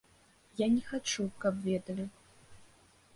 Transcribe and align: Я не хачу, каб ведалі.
Я 0.61 0.67
не 0.77 0.79
хачу, 0.87 1.25
каб 1.43 1.59
ведалі. 1.67 2.05